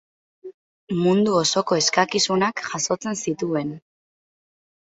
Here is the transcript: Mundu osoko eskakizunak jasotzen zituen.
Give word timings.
Mundu 1.01 1.35
osoko 1.41 1.77
eskakizunak 1.81 2.65
jasotzen 2.73 3.21
zituen. 3.27 3.73